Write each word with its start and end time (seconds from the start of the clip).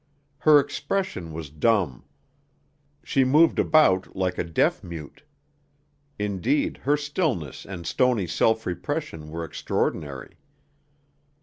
Her 0.39 0.59
expression 0.59 1.31
was 1.31 1.51
dumb. 1.51 2.05
She 3.03 3.23
moved 3.23 3.59
about 3.59 4.15
like 4.15 4.39
a 4.39 4.43
deaf 4.43 4.83
mute. 4.83 5.21
Indeed, 6.17 6.77
her 6.77 6.97
stillness 6.97 7.67
and 7.67 7.85
stony 7.85 8.25
self 8.25 8.65
repression 8.65 9.29
were 9.29 9.43
extraordinary. 9.45 10.37